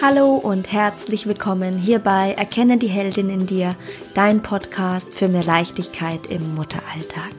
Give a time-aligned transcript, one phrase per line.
[0.00, 3.74] Hallo und herzlich willkommen hier bei Erkenne die Heldin in dir,
[4.14, 7.32] dein Podcast für mehr Leichtigkeit im Mutteralltag.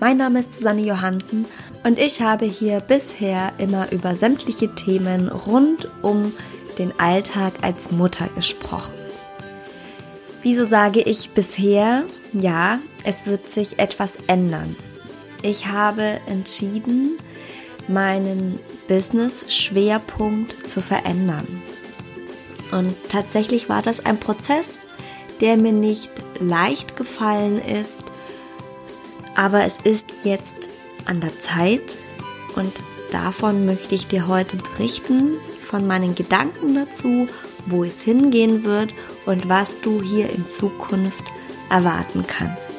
[0.00, 1.46] Mein Name ist Susanne Johansen
[1.84, 6.32] und ich habe hier bisher immer über sämtliche Themen rund um
[6.76, 8.94] den Alltag als Mutter gesprochen.
[10.42, 12.02] Wieso sage ich bisher?
[12.32, 14.74] Ja, es wird sich etwas ändern.
[15.42, 17.16] Ich habe entschieden,
[17.86, 18.58] meinen
[18.88, 21.46] Business-Schwerpunkt zu verändern.
[22.72, 24.78] Und tatsächlich war das ein Prozess,
[25.40, 28.00] der mir nicht leicht gefallen ist,
[29.34, 30.56] aber es ist jetzt
[31.04, 31.98] an der Zeit
[32.56, 32.72] und
[33.12, 37.28] davon möchte ich dir heute berichten, von meinen Gedanken dazu,
[37.66, 38.92] wo es hingehen wird
[39.26, 41.24] und was du hier in Zukunft
[41.70, 42.70] erwarten kannst.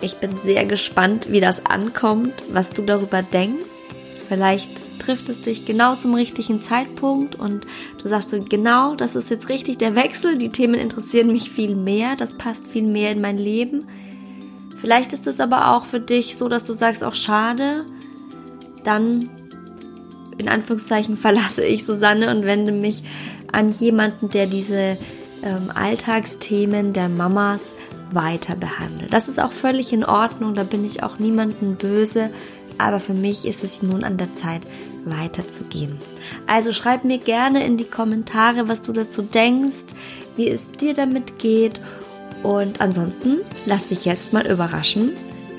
[0.00, 3.64] Ich bin sehr gespannt, wie das ankommt, was du darüber denkst.
[4.28, 7.66] Vielleicht trifft es dich genau zum richtigen Zeitpunkt und
[8.02, 11.76] du sagst so, genau, das ist jetzt richtig der Wechsel, die Themen interessieren mich viel
[11.76, 13.84] mehr, das passt viel mehr in mein Leben.
[14.80, 17.84] Vielleicht ist es aber auch für dich so, dass du sagst, auch schade,
[18.84, 19.28] dann
[20.38, 23.02] in Anführungszeichen verlasse ich Susanne und wende mich
[23.52, 24.98] an jemanden, der diese
[25.42, 27.74] ähm, Alltagsthemen der Mamas
[28.12, 29.12] weiter behandelt.
[29.12, 32.30] Das ist auch völlig in Ordnung, da bin ich auch niemanden böse,
[32.78, 34.62] aber für mich ist es nun an der Zeit,
[35.04, 35.98] weiterzugehen.
[36.46, 39.94] Also schreib mir gerne in die Kommentare, was du dazu denkst,
[40.36, 41.80] wie es dir damit geht
[42.42, 45.12] und ansonsten lass dich jetzt mal überraschen,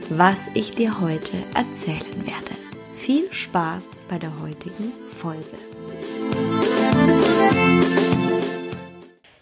[0.10, 2.56] was ich dir heute erzählen werde.
[2.98, 5.44] Viel Spaß bei der heutigen Folge.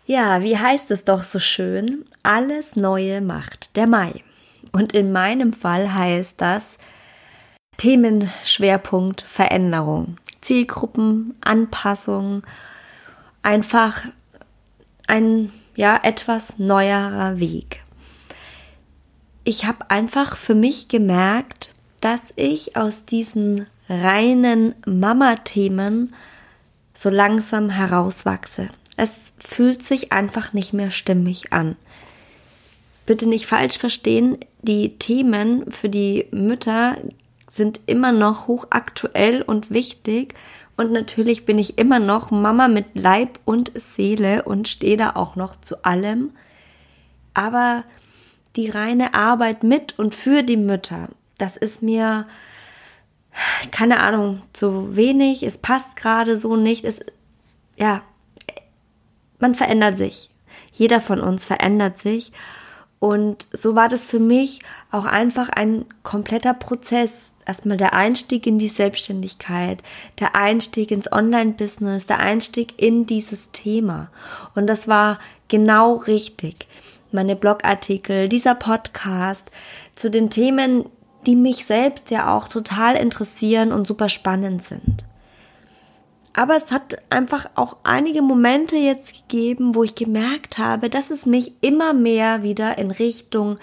[0.06, 2.06] Ja, wie heißt es doch so schön?
[2.24, 4.24] Alles Neue macht der Mai.
[4.72, 6.78] Und in meinem Fall heißt das,
[7.78, 12.44] Themenschwerpunkt Veränderung, Zielgruppen, Anpassung,
[13.44, 14.06] einfach
[15.08, 17.82] ein ja etwas neuerer Weg.
[19.44, 21.72] Ich habe einfach für mich gemerkt,
[22.02, 26.14] dass ich aus diesen reinen Mama-Themen
[26.94, 28.70] so langsam herauswachse.
[28.98, 31.76] Es fühlt sich einfach nicht mehr stimmig an.
[33.06, 36.98] Bitte nicht falsch verstehen, die Themen für die Mütter
[37.48, 40.36] sind immer noch hochaktuell und wichtig.
[40.76, 45.36] Und natürlich bin ich immer noch Mama mit Leib und Seele und stehe da auch
[45.36, 46.32] noch zu allem.
[47.34, 47.84] Aber
[48.56, 52.28] die reine Arbeit mit und für die Mütter, das ist mir,
[53.72, 55.44] keine Ahnung, zu wenig.
[55.44, 56.84] Es passt gerade so nicht.
[56.84, 57.00] Es,
[57.78, 58.02] ja,
[59.40, 60.30] man verändert sich.
[60.74, 62.32] Jeder von uns verändert sich.
[63.00, 64.60] Und so war das für mich
[64.92, 69.82] auch einfach ein kompletter Prozess erstmal der Einstieg in die Selbstständigkeit,
[70.20, 74.10] der Einstieg ins Online-Business, der Einstieg in dieses Thema.
[74.56, 76.68] Und das war genau richtig.
[77.12, 79.50] Meine Blogartikel, dieser Podcast
[79.96, 80.86] zu den Themen,
[81.26, 85.06] die mich selbst ja auch total interessieren und super spannend sind.
[86.34, 91.26] Aber es hat einfach auch einige Momente jetzt gegeben, wo ich gemerkt habe, dass es
[91.26, 93.56] mich immer mehr wieder in Richtung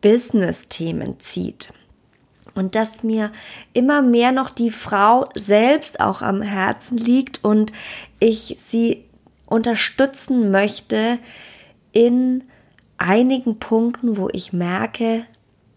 [0.00, 1.72] Business-Themen zieht
[2.58, 3.30] und dass mir
[3.72, 7.72] immer mehr noch die Frau selbst auch am Herzen liegt und
[8.18, 9.04] ich sie
[9.46, 11.18] unterstützen möchte
[11.92, 12.44] in
[12.98, 15.24] einigen Punkten, wo ich merke,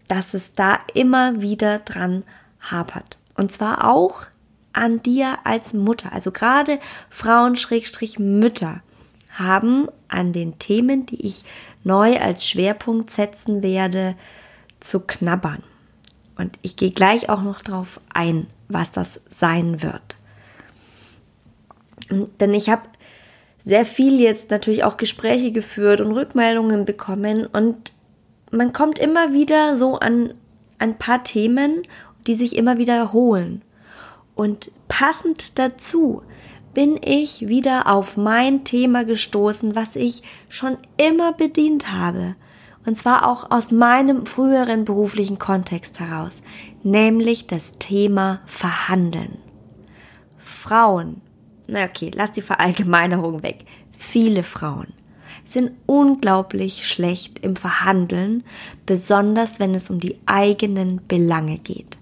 [0.08, 2.24] dass es da immer wieder dran
[2.60, 3.16] hapert.
[3.36, 4.26] Und zwar auch
[4.72, 6.12] an dir als Mutter.
[6.12, 6.78] Also gerade
[7.08, 8.82] Frauen Schrägstrich Mütter
[9.30, 11.44] haben an den Themen, die ich
[11.84, 14.16] neu als Schwerpunkt setzen werde,
[14.80, 15.62] zu knabbern.
[16.42, 20.16] Und ich gehe gleich auch noch drauf ein, was das sein wird.
[22.10, 22.82] Denn ich habe
[23.64, 27.92] sehr viel jetzt natürlich auch Gespräche geführt und Rückmeldungen bekommen und
[28.50, 30.34] man kommt immer wieder so an
[30.78, 31.84] ein paar Themen,
[32.26, 33.62] die sich immer wiederholen.
[34.34, 36.22] Und passend dazu
[36.74, 42.34] bin ich wieder auf mein Thema gestoßen, was ich schon immer bedient habe
[42.84, 46.42] und zwar auch aus meinem früheren beruflichen Kontext heraus,
[46.82, 49.38] nämlich das Thema Verhandeln.
[50.38, 51.20] Frauen,
[51.66, 53.64] na okay, lass die Verallgemeinerung weg.
[53.96, 54.92] Viele Frauen
[55.44, 58.44] sind unglaublich schlecht im Verhandeln,
[58.86, 61.98] besonders wenn es um die eigenen Belange geht.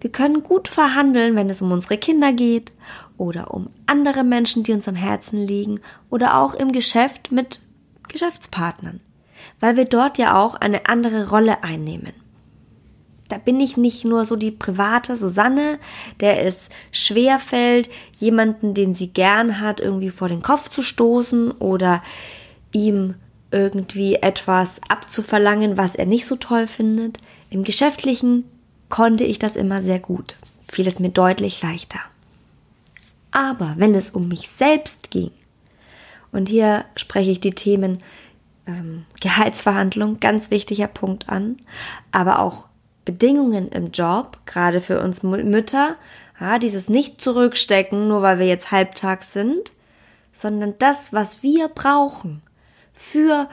[0.00, 2.72] Wir können gut verhandeln, wenn es um unsere Kinder geht
[3.18, 7.60] oder um andere Menschen, die uns am Herzen liegen oder auch im Geschäft mit
[8.08, 9.00] Geschäftspartnern
[9.58, 12.12] weil wir dort ja auch eine andere Rolle einnehmen.
[13.28, 15.78] da bin ich nicht nur so die private Susanne,
[16.18, 17.88] der es schwer fällt,
[18.18, 22.02] jemanden, den sie gern hat, irgendwie vor den Kopf zu stoßen oder
[22.72, 23.14] ihm
[23.52, 27.18] irgendwie etwas abzuverlangen, was er nicht so toll findet.
[27.50, 28.44] Im Geschäftlichen
[28.88, 30.36] konnte ich das immer sehr gut,
[30.70, 32.00] fiel es mir deutlich leichter.
[33.30, 35.30] Aber wenn es um mich selbst ging,
[36.32, 37.98] und hier spreche ich die Themen
[38.70, 41.60] ähm, Gehaltsverhandlung, ganz wichtiger Punkt an,
[42.12, 42.68] aber auch
[43.04, 45.96] Bedingungen im Job, gerade für uns Mütter,
[46.40, 49.72] ja, dieses nicht zurückstecken, nur weil wir jetzt halbtags sind,
[50.32, 52.42] sondern das, was wir brauchen
[52.94, 53.48] für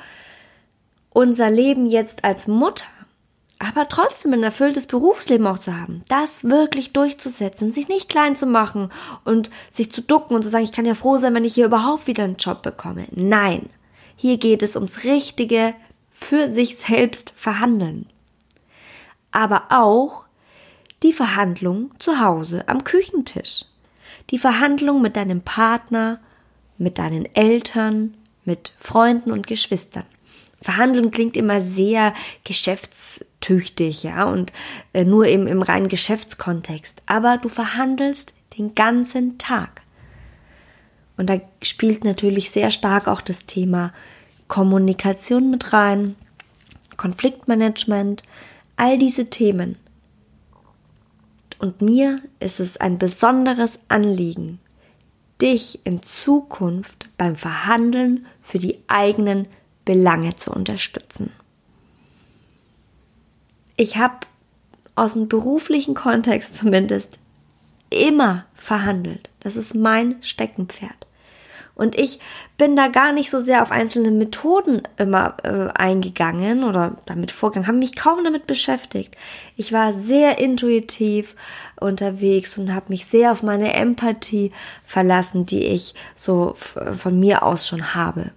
[1.09, 2.85] unser Leben jetzt als Mutter,
[3.59, 8.35] aber trotzdem ein erfülltes Berufsleben auch zu haben, das wirklich durchzusetzen und sich nicht klein
[8.35, 8.91] zu machen
[9.23, 11.65] und sich zu ducken und zu sagen, ich kann ja froh sein, wenn ich hier
[11.65, 13.05] überhaupt wieder einen Job bekomme.
[13.11, 13.69] Nein,
[14.17, 15.73] hier geht es ums richtige
[16.11, 18.07] für sich selbst verhandeln
[19.37, 20.25] aber auch
[21.03, 23.65] die Verhandlung zu Hause am Küchentisch.
[24.31, 26.19] Die Verhandlung mit deinem Partner,
[26.79, 28.15] mit deinen Eltern,
[28.45, 30.05] mit Freunden und Geschwistern.
[30.59, 32.15] Verhandeln klingt immer sehr
[32.45, 34.51] geschäftstüchtig, ja, und
[34.93, 37.03] äh, nur im, im reinen Geschäftskontext.
[37.05, 39.83] Aber du verhandelst den ganzen Tag.
[41.17, 43.91] Und da spielt natürlich sehr stark auch das Thema
[44.47, 46.15] Kommunikation mit rein,
[46.95, 48.23] Konfliktmanagement,
[48.75, 49.77] all diese Themen.
[51.59, 54.59] Und mir ist es ein besonderes Anliegen,
[55.41, 59.47] dich in Zukunft beim Verhandeln für die eigenen
[59.85, 61.31] Belange zu unterstützen.
[63.75, 64.19] Ich habe
[64.95, 67.19] aus dem beruflichen Kontext zumindest
[67.89, 69.29] immer verhandelt.
[69.39, 71.06] Das ist mein Steckenpferd.
[71.77, 72.19] Und ich
[72.57, 77.67] bin da gar nicht so sehr auf einzelne Methoden immer äh, eingegangen oder damit vorgegangen,
[77.67, 79.15] habe mich kaum damit beschäftigt.
[79.55, 81.35] Ich war sehr intuitiv
[81.79, 84.51] unterwegs und habe mich sehr auf meine Empathie
[84.83, 88.31] verlassen, die ich so von mir aus schon habe.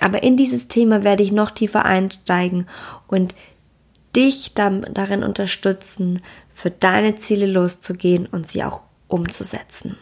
[0.00, 2.66] Aber in dieses Thema werde ich noch tiefer einsteigen
[3.08, 3.34] und
[4.16, 6.22] dich darin unterstützen,
[6.54, 9.98] für deine Ziele loszugehen und sie auch umzusetzen.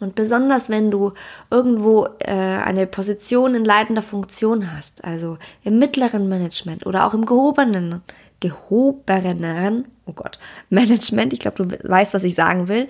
[0.00, 1.12] Und besonders wenn du
[1.50, 7.26] irgendwo äh, eine Position in leitender Funktion hast, also im mittleren Management oder auch im
[7.26, 8.02] gehobenen,
[8.40, 10.38] gehobeneren, oh Gott,
[10.70, 12.88] Management, ich glaube, du weißt, was ich sagen will,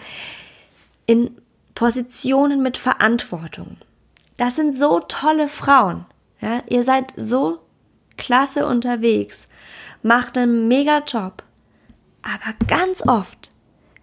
[1.07, 1.31] in
[1.75, 3.79] Positionen mit Verantwortung.
[4.37, 6.05] Das sind so tolle Frauen.
[6.41, 7.59] Ja, ihr seid so
[8.17, 9.49] klasse unterwegs,
[10.03, 11.43] macht einen mega Job.
[12.23, 13.49] Aber ganz oft,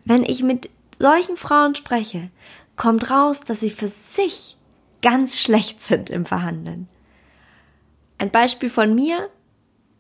[0.06, 0.70] wenn ich mit
[1.00, 2.30] solchen Frauen spreche,
[2.76, 4.58] kommt raus, dass sie für sich
[5.02, 6.88] ganz schlecht sind im Verhandeln.
[8.18, 9.30] Ein Beispiel von mir.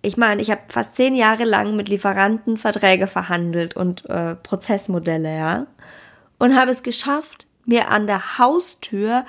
[0.01, 5.35] Ich meine, ich habe fast zehn Jahre lang mit Lieferanten Verträge verhandelt und äh, Prozessmodelle,
[5.35, 5.67] ja.
[6.37, 9.25] Und habe es geschafft, mir an der Haustür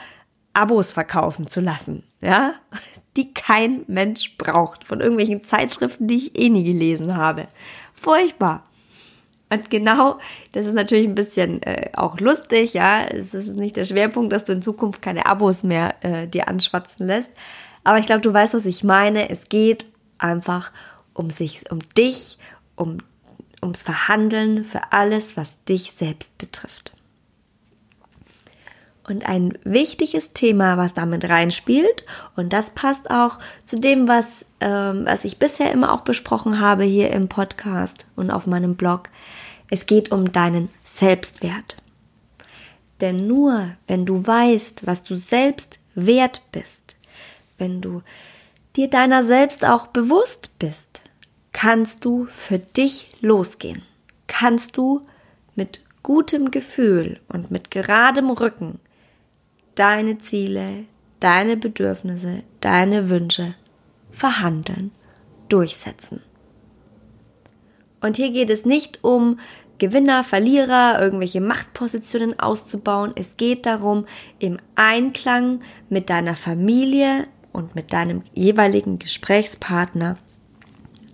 [0.52, 2.54] Abos verkaufen zu lassen, ja,
[3.16, 7.46] die kein Mensch braucht, von irgendwelchen Zeitschriften, die ich eh nie gelesen habe.
[7.94, 8.64] Furchtbar.
[9.48, 10.18] Und genau,
[10.52, 13.04] das ist natürlich ein bisschen äh, auch lustig, ja.
[13.04, 17.06] Es ist nicht der Schwerpunkt, dass du in Zukunft keine Abos mehr äh, dir anschwatzen
[17.06, 17.32] lässt.
[17.84, 19.30] Aber ich glaube, du weißt, was ich meine.
[19.30, 19.86] Es geht
[20.18, 20.72] einfach
[21.12, 22.38] um sich, um dich,
[22.74, 22.98] um
[23.62, 26.96] ums Verhandeln für alles, was dich selbst betrifft.
[29.08, 32.04] Und ein wichtiges Thema, was damit reinspielt,
[32.34, 36.82] und das passt auch zu dem, was, ähm, was ich bisher immer auch besprochen habe
[36.82, 39.10] hier im Podcast und auf meinem Blog.
[39.68, 41.76] Es geht um deinen Selbstwert.
[43.00, 46.96] Denn nur wenn du weißt, was du selbst wert bist,
[47.58, 48.02] wenn du
[48.76, 51.02] dir deiner selbst auch bewusst bist,
[51.52, 53.82] kannst du für dich losgehen.
[54.26, 55.06] Kannst du
[55.54, 58.78] mit gutem Gefühl und mit geradem Rücken
[59.74, 60.84] deine Ziele,
[61.20, 63.54] deine Bedürfnisse, deine Wünsche
[64.10, 64.90] verhandeln,
[65.48, 66.22] durchsetzen.
[68.06, 69.40] Und hier geht es nicht um
[69.78, 73.10] Gewinner, Verlierer, irgendwelche Machtpositionen auszubauen.
[73.16, 74.06] Es geht darum,
[74.38, 75.58] im Einklang
[75.88, 80.18] mit deiner Familie und mit deinem jeweiligen Gesprächspartner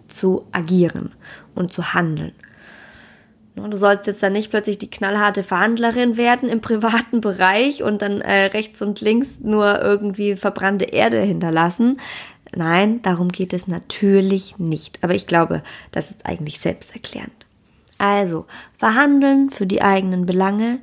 [0.06, 1.14] zu agieren
[1.54, 2.34] und zu handeln.
[3.54, 8.20] Du sollst jetzt dann nicht plötzlich die knallharte Verhandlerin werden im privaten Bereich und dann
[8.20, 12.00] äh, rechts und links nur irgendwie verbrannte Erde hinterlassen.
[12.54, 15.02] Nein, darum geht es natürlich nicht.
[15.02, 17.47] Aber ich glaube, das ist eigentlich selbsterklärend.
[17.99, 20.80] Also, verhandeln für die eigenen Belange,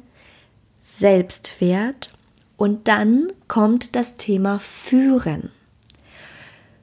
[0.84, 2.12] Selbstwert
[2.58, 5.52] und dann kommt das Thema Führen.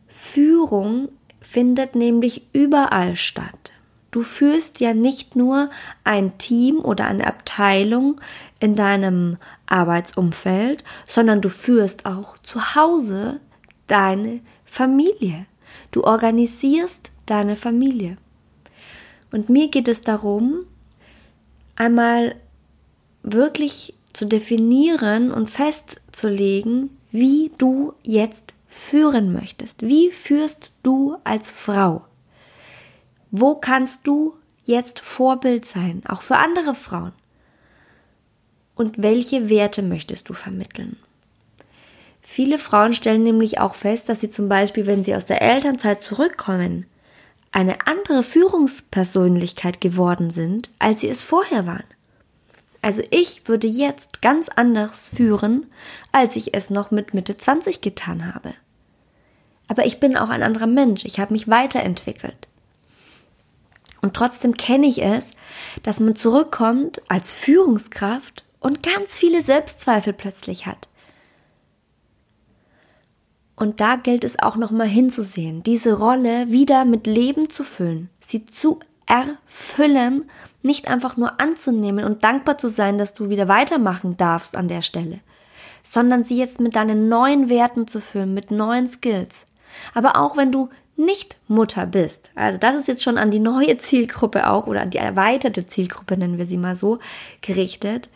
[0.07, 1.09] Führung
[1.41, 3.73] findet nämlich überall statt.
[4.11, 5.69] Du führst ja nicht nur
[6.05, 8.21] ein Team oder eine Abteilung
[8.61, 13.41] in deinem Arbeitsumfeld, sondern du führst auch zu Hause
[13.87, 14.41] deine
[14.77, 15.47] Familie.
[15.91, 18.19] Du organisierst deine Familie.
[19.33, 20.67] Und mir geht es darum,
[21.77, 22.37] einmal
[23.23, 29.81] wirklich zu definieren und festzulegen, wie du jetzt führen möchtest.
[29.81, 32.05] Wie führst du als Frau?
[33.31, 37.13] Wo kannst du jetzt Vorbild sein, auch für andere Frauen?
[38.75, 40.99] Und welche Werte möchtest du vermitteln?
[42.29, 46.03] Viele Frauen stellen nämlich auch fest, dass sie zum Beispiel, wenn sie aus der Elternzeit
[46.03, 46.85] zurückkommen,
[47.53, 51.85] eine andere Führungspersönlichkeit geworden sind, als sie es vorher waren.
[52.83, 55.67] Also ich würde jetzt ganz anders führen,
[56.11, 58.53] als ich es noch mit Mitte 20 getan habe.
[59.69, 62.49] Aber ich bin auch ein anderer Mensch, ich habe mich weiterentwickelt.
[64.03, 65.31] Und trotzdem kenne ich es,
[65.85, 70.89] dass man zurückkommt als Führungskraft und ganz viele Selbstzweifel plötzlich hat.
[73.57, 78.45] Und da gilt es auch nochmal hinzusehen, diese Rolle wieder mit Leben zu füllen, sie
[78.45, 80.29] zu erfüllen,
[80.63, 84.83] nicht einfach nur anzunehmen und dankbar zu sein, dass du wieder weitermachen darfst an der
[84.83, 85.21] Stelle,
[85.83, 89.47] sondern sie jetzt mit deinen neuen Werten zu füllen, mit neuen Skills.
[89.95, 93.79] Aber auch wenn du nicht Mutter bist, also das ist jetzt schon an die neue
[93.79, 96.99] Zielgruppe auch oder an die erweiterte Zielgruppe, nennen wir sie mal so,
[97.41, 98.11] gerichtet,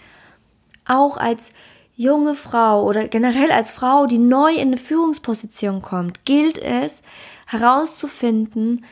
[0.87, 1.51] auch als
[2.01, 7.03] junge Frau oder generell als Frau, die neu in eine Führungsposition kommt, gilt es
[7.47, 8.87] herauszufinden,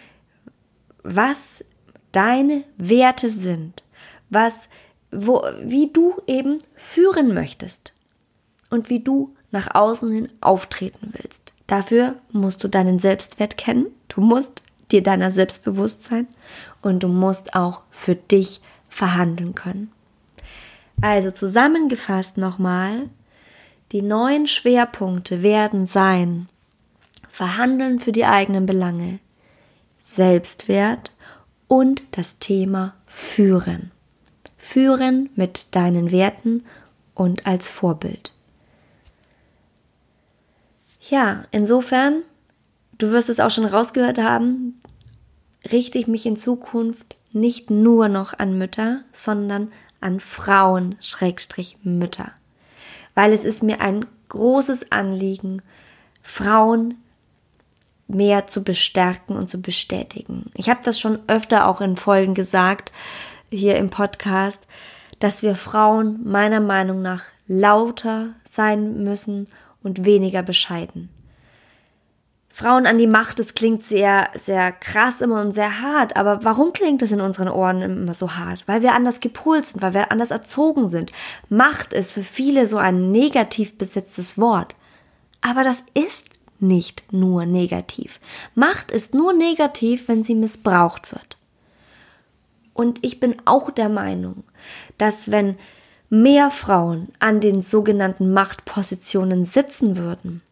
[1.04, 1.64] was
[2.12, 3.82] deine Werte sind,
[4.28, 4.68] was,
[5.10, 7.94] wo, wie du eben führen möchtest
[8.68, 11.54] und wie du nach außen hin auftreten willst.
[11.66, 14.60] Dafür musst du deinen Selbstwert kennen, du musst
[14.92, 16.26] dir deiner selbst bewusst sein
[16.82, 18.60] und du musst auch für dich
[18.90, 19.92] verhandeln können.
[21.00, 23.09] Also zusammengefasst nochmal,
[23.93, 26.49] die neuen Schwerpunkte werden sein
[27.31, 29.21] Verhandeln für die eigenen Belange,
[30.05, 31.12] Selbstwert
[31.69, 33.93] und das Thema Führen.
[34.57, 36.64] Führen mit deinen Werten
[37.14, 38.33] und als Vorbild.
[41.09, 42.23] Ja, insofern,
[42.99, 44.75] du wirst es auch schon rausgehört haben,
[45.71, 52.33] richte ich mich in Zukunft nicht nur noch an Mütter, sondern an Frauen, Schrägstrich Mütter.
[53.14, 55.62] Weil es ist mir ein großes Anliegen,
[56.23, 56.95] Frauen
[58.07, 60.50] mehr zu bestärken und zu bestätigen.
[60.55, 62.93] Ich habe das schon öfter auch in Folgen gesagt,
[63.50, 64.67] hier im Podcast,
[65.19, 69.49] dass wir Frauen meiner Meinung nach lauter sein müssen
[69.83, 71.11] und weniger bescheiden.
[72.58, 76.16] Frauen an die Macht, das klingt sehr, sehr krass immer und sehr hart.
[76.16, 78.64] Aber warum klingt es in unseren Ohren immer so hart?
[78.66, 81.12] Weil wir anders gepolt sind, weil wir anders erzogen sind.
[81.48, 84.74] Macht ist für viele so ein negativ besetztes Wort.
[85.40, 88.18] Aber das ist nicht nur negativ.
[88.56, 91.36] Macht ist nur negativ, wenn sie missbraucht wird.
[92.74, 94.42] Und ich bin auch der Meinung,
[94.96, 95.56] dass wenn
[96.10, 100.42] mehr Frauen an den sogenannten Machtpositionen sitzen würden,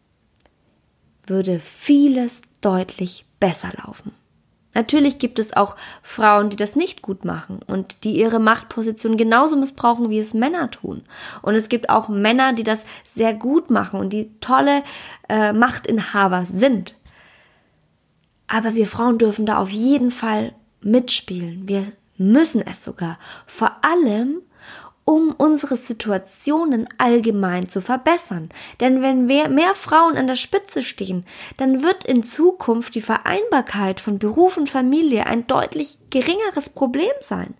[1.26, 4.12] würde vieles deutlich besser laufen.
[4.76, 9.56] Natürlich gibt es auch Frauen, die das nicht gut machen und die ihre Machtposition genauso
[9.56, 11.04] missbrauchen, wie es Männer tun.
[11.40, 14.82] Und es gibt auch Männer, die das sehr gut machen und die tolle
[15.30, 16.94] äh, Machtinhaber sind.
[18.48, 20.52] Aber wir Frauen dürfen da auf jeden Fall
[20.82, 21.66] mitspielen.
[21.66, 21.86] Wir
[22.18, 23.18] müssen es sogar.
[23.46, 24.42] Vor allem,
[25.06, 28.50] um unsere Situationen allgemein zu verbessern.
[28.80, 31.24] Denn wenn mehr Frauen an der Spitze stehen,
[31.56, 37.54] dann wird in Zukunft die Vereinbarkeit von Beruf und Familie ein deutlich geringeres Problem sein.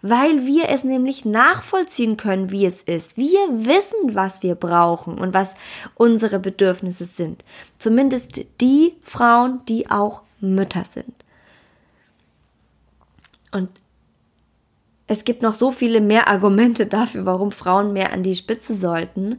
[0.00, 3.16] Weil wir es nämlich nachvollziehen können, wie es ist.
[3.16, 5.56] Wir wissen, was wir brauchen und was
[5.96, 7.42] unsere Bedürfnisse sind.
[7.78, 11.14] Zumindest die Frauen, die auch Mütter sind.
[13.50, 13.70] Und
[15.06, 19.38] es gibt noch so viele mehr Argumente dafür, warum Frauen mehr an die Spitze sollten.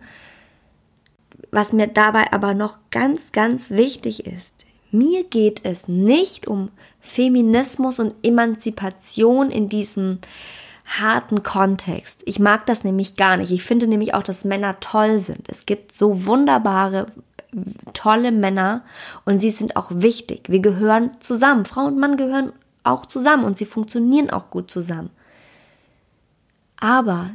[1.51, 6.69] Was mir dabei aber noch ganz, ganz wichtig ist, mir geht es nicht um
[6.99, 10.19] Feminismus und Emanzipation in diesem
[10.87, 12.21] harten Kontext.
[12.25, 13.51] Ich mag das nämlich gar nicht.
[13.51, 15.49] Ich finde nämlich auch, dass Männer toll sind.
[15.49, 17.07] Es gibt so wunderbare,
[17.93, 18.83] tolle Männer
[19.25, 20.49] und sie sind auch wichtig.
[20.49, 21.65] Wir gehören zusammen.
[21.65, 25.09] Frau und Mann gehören auch zusammen und sie funktionieren auch gut zusammen.
[26.79, 27.31] Aber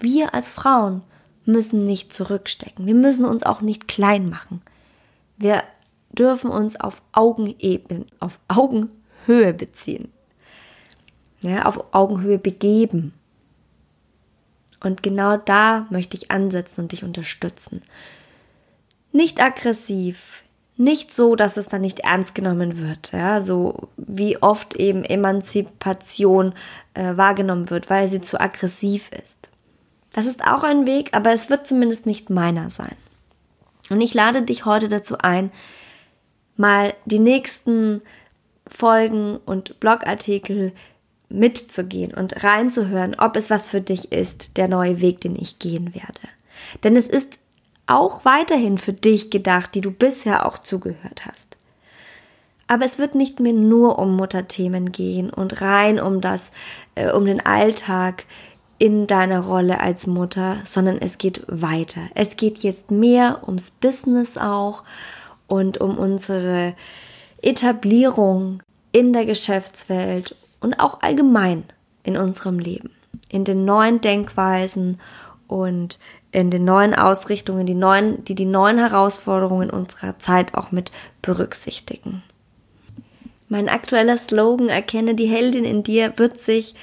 [0.00, 1.02] wir als Frauen
[1.44, 2.86] müssen nicht zurückstecken.
[2.86, 4.62] Wir müssen uns auch nicht klein machen.
[5.36, 5.64] Wir
[6.12, 10.12] dürfen uns auf Augenebene, auf Augenhöhe beziehen.
[11.40, 13.14] Ja, auf Augenhöhe begeben.
[14.80, 17.82] Und genau da möchte ich ansetzen und dich unterstützen.
[19.12, 20.44] Nicht aggressiv,
[20.82, 26.54] nicht so, dass es dann nicht ernst genommen wird, ja, so wie oft eben Emanzipation
[26.94, 29.48] äh, wahrgenommen wird, weil sie zu aggressiv ist.
[30.12, 32.96] Das ist auch ein Weg, aber es wird zumindest nicht meiner sein.
[33.90, 35.50] Und ich lade dich heute dazu ein,
[36.56, 38.02] mal die nächsten
[38.66, 40.72] Folgen und Blogartikel
[41.28, 45.94] mitzugehen und reinzuhören, ob es was für dich ist, der neue Weg, den ich gehen
[45.94, 46.20] werde.
[46.82, 47.38] Denn es ist
[47.92, 51.56] auch weiterhin für dich gedacht, die du bisher auch zugehört hast.
[52.66, 56.50] Aber es wird nicht mehr nur um Mutterthemen gehen und rein um das,
[56.94, 58.24] äh, um den Alltag
[58.78, 62.00] in deiner Rolle als Mutter, sondern es geht weiter.
[62.14, 64.84] Es geht jetzt mehr ums Business auch
[65.46, 66.74] und um unsere
[67.42, 71.64] Etablierung in der Geschäftswelt und auch allgemein
[72.04, 72.90] in unserem Leben,
[73.28, 74.98] in den neuen Denkweisen
[75.46, 75.98] und
[76.32, 82.22] in den neuen Ausrichtungen, die neuen, die die neuen Herausforderungen unserer Zeit auch mit berücksichtigen.
[83.48, 86.74] Mein aktueller Slogan Erkenne die Heldin in dir wird sich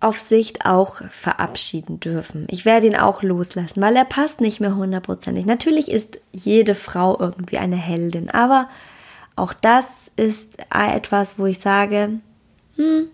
[0.00, 2.46] auf Sicht auch verabschieden dürfen.
[2.50, 5.46] Ich werde ihn auch loslassen, weil er passt nicht mehr hundertprozentig.
[5.46, 8.68] Natürlich ist jede Frau irgendwie eine Heldin, aber
[9.36, 12.18] auch das ist etwas, wo ich sage,
[12.76, 13.10] hm,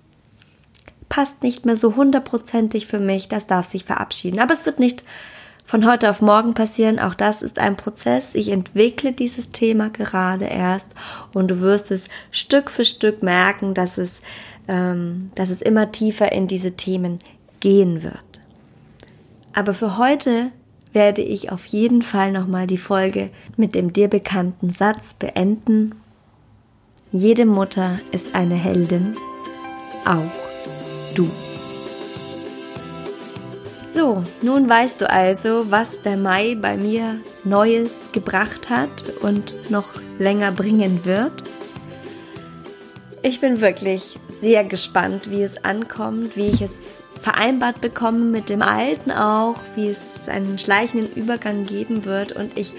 [1.09, 4.41] passt nicht mehr so hundertprozentig für mich, das darf sich verabschieden.
[4.41, 5.05] Aber es wird nicht
[5.67, 6.99] von heute auf morgen passieren.
[6.99, 8.35] Auch das ist ein Prozess.
[8.35, 10.91] Ich entwickle dieses Thema gerade erst
[11.35, 14.21] und du wirst es Stück für Stück merken, dass es,
[14.69, 17.19] ähm, dass es immer tiefer in diese Themen
[17.61, 18.23] gehen wird.
[19.53, 20.53] Aber für heute
[20.93, 25.95] werde ich auf jeden Fall nochmal die Folge mit dem dir bekannten Satz beenden.
[27.11, 29.17] Jede Mutter ist eine Heldin,
[30.05, 30.46] auch
[31.15, 31.31] du.
[33.89, 39.95] So, nun weißt du also, was der Mai bei mir Neues gebracht hat und noch
[40.19, 41.33] länger bringen wird.
[43.23, 48.63] Ich bin wirklich sehr gespannt, wie es ankommt, wie ich es vereinbart bekomme mit dem
[48.63, 52.73] Alten auch, wie es einen schleichenden Übergang geben wird und ich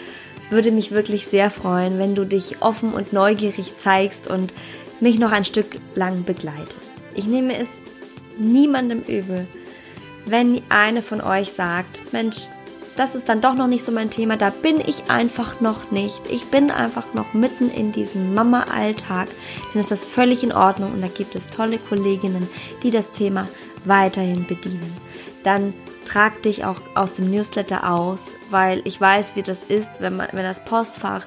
[0.50, 4.54] würde mich wirklich sehr freuen, wenn du dich offen und neugierig zeigst und
[5.00, 6.94] mich noch ein Stück lang begleitest.
[7.16, 7.82] Ich nehme es
[8.40, 9.48] niemandem übel,
[10.26, 12.48] wenn eine von euch sagt, Mensch,
[12.98, 16.20] das ist dann doch noch nicht so mein Thema, da bin ich einfach noch nicht.
[16.32, 19.28] Ich bin einfach noch mitten in diesem Mama-Alltag,
[19.72, 22.50] dann ist das völlig in Ordnung und da gibt es tolle Kolleginnen,
[22.84, 23.48] die das Thema
[23.86, 24.92] weiterhin bedienen.
[25.44, 25.74] Dann
[26.06, 30.28] trag dich auch aus dem Newsletter aus, weil ich weiß, wie das ist, wenn man,
[30.32, 31.26] wenn das Postfach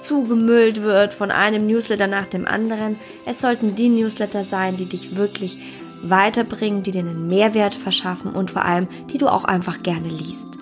[0.00, 2.98] zugemüllt wird von einem Newsletter nach dem anderen.
[3.26, 5.58] Es sollten die Newsletter sein, die dich wirklich
[6.02, 10.58] weiterbringen, die dir einen Mehrwert verschaffen und vor allem, die du auch einfach gerne liest.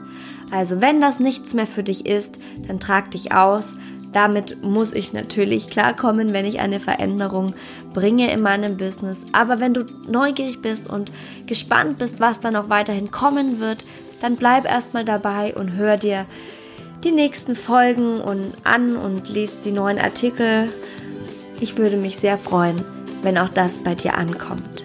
[0.50, 3.76] Also wenn das nichts mehr für dich ist, dann trag dich aus.
[4.12, 7.54] Damit muss ich natürlich klarkommen, wenn ich eine Veränderung
[7.92, 9.26] bringe in meinem Business.
[9.32, 11.12] Aber wenn du neugierig bist und
[11.46, 13.84] gespannt bist, was da noch weiterhin kommen wird,
[14.20, 16.24] dann bleib erstmal dabei und hör dir
[17.04, 20.72] die nächsten Folgen und an und liest die neuen Artikel.
[21.60, 22.84] Ich würde mich sehr freuen,
[23.22, 24.77] wenn auch das bei dir ankommt.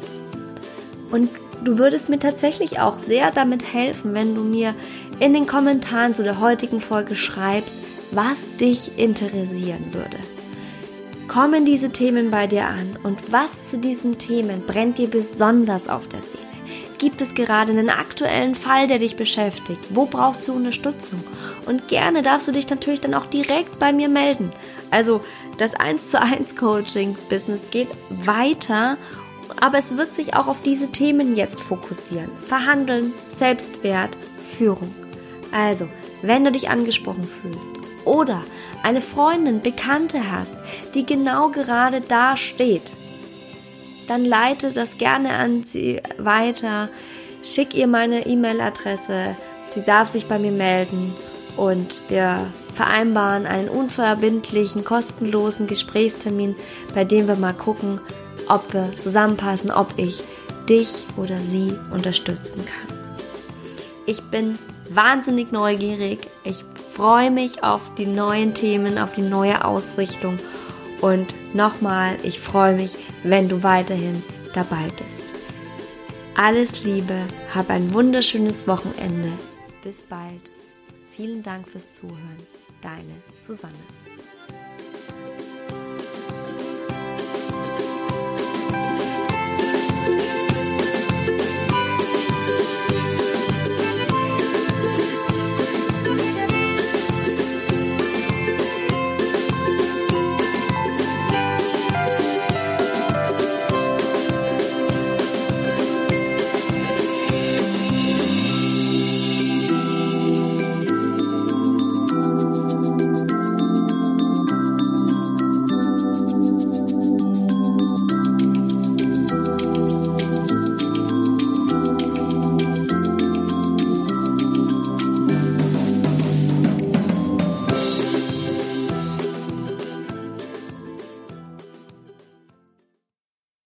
[1.14, 1.30] Und
[1.64, 4.74] du würdest mir tatsächlich auch sehr damit helfen, wenn du mir
[5.20, 7.78] in den Kommentaren zu der heutigen Folge schreibst,
[8.10, 10.18] was dich interessieren würde.
[11.28, 16.08] Kommen diese Themen bei dir an und was zu diesen Themen brennt dir besonders auf
[16.08, 16.44] der Seele?
[16.98, 19.82] Gibt es gerade einen aktuellen Fall, der dich beschäftigt?
[19.90, 21.24] Wo brauchst du Unterstützung?
[21.68, 24.52] Und gerne darfst du dich natürlich dann auch direkt bei mir melden.
[24.90, 25.22] Also
[25.60, 28.98] das 1 zu 1 Coaching Business geht weiter
[29.62, 32.30] aber es wird sich auch auf diese Themen jetzt fokussieren.
[32.48, 34.18] Verhandeln, Selbstwert,
[34.58, 34.94] Führung.
[35.52, 35.88] Also,
[36.22, 37.72] wenn du dich angesprochen fühlst
[38.06, 38.42] oder
[38.84, 40.56] eine Freundin, Bekannte hast,
[40.94, 42.92] die genau gerade da steht,
[44.08, 46.90] dann leite das gerne an sie weiter,
[47.42, 49.36] schick ihr meine E-Mail-Adresse,
[49.74, 51.14] sie darf sich bei mir melden
[51.56, 56.56] und wir vereinbaren einen unverbindlichen, kostenlosen Gesprächstermin,
[56.94, 58.00] bei dem wir mal gucken,
[58.48, 60.24] ob wir zusammenpassen, ob ich
[60.68, 62.98] dich oder sie unterstützen kann.
[64.06, 64.60] Ich bin
[64.90, 66.20] wahnsinnig neugierig.
[66.44, 70.38] Ich freue mich auf die neuen Themen, auf die neue Ausrichtung.
[71.02, 75.24] Und nochmal, ich freue mich, wenn du weiterhin dabei bist.
[76.36, 77.16] Alles Liebe,
[77.54, 79.32] hab ein wunderschönes Wochenende.
[79.84, 80.52] Bis bald.
[81.16, 82.63] Vielen Dank fürs Zuhören.
[82.84, 83.72] Deine Susanne.